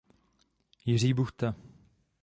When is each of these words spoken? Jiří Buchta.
Jiří 0.85 1.13
Buchta. 1.13 1.55